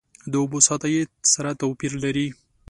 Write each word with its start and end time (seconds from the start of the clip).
د 0.31 0.33
اوبو 0.41 0.57
سطحه 0.67 0.89
یې 0.93 1.01
سره 1.33 1.51
توپیر 1.61 1.93
لري. 2.03 2.27